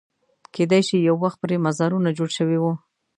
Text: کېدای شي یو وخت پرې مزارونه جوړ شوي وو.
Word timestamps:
کېدای 0.53 0.81
شي 0.87 0.97
یو 1.07 1.15
وخت 1.23 1.37
پرې 1.43 1.55
مزارونه 1.65 2.09
جوړ 2.17 2.29
شوي 2.37 2.57
وو. 2.59 2.73